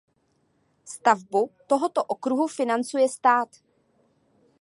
Stavbu 0.93 1.49
tohoto 1.67 2.03
okruhu 2.03 2.47
financuje 2.47 3.09
stát. 3.09 3.49